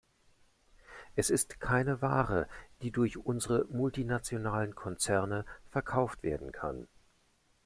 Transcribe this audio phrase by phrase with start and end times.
[1.15, 2.47] Es ist keine Ware,
[2.81, 6.87] die durch unsere multinationalen Konzerne verkauft werden kann.